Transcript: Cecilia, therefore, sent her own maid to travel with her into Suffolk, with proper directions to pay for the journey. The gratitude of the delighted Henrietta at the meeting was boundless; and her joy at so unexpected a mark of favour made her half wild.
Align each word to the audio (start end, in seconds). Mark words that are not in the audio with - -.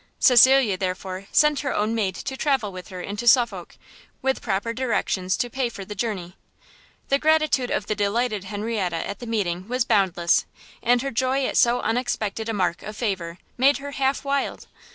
Cecilia, 0.17 0.77
therefore, 0.77 1.27
sent 1.31 1.59
her 1.59 1.75
own 1.75 1.93
maid 1.93 2.15
to 2.15 2.35
travel 2.35 2.71
with 2.71 2.87
her 2.87 3.01
into 3.01 3.27
Suffolk, 3.27 3.77
with 4.23 4.41
proper 4.41 4.73
directions 4.73 5.37
to 5.37 5.47
pay 5.47 5.69
for 5.69 5.85
the 5.85 5.93
journey. 5.93 6.35
The 7.09 7.19
gratitude 7.19 7.69
of 7.69 7.85
the 7.85 7.93
delighted 7.93 8.45
Henrietta 8.45 9.07
at 9.07 9.19
the 9.19 9.27
meeting 9.27 9.67
was 9.67 9.85
boundless; 9.85 10.45
and 10.81 11.03
her 11.03 11.11
joy 11.11 11.45
at 11.45 11.55
so 11.55 11.81
unexpected 11.81 12.49
a 12.49 12.51
mark 12.53 12.81
of 12.81 12.97
favour 12.97 13.37
made 13.59 13.77
her 13.77 13.91
half 13.91 14.25
wild. 14.25 14.65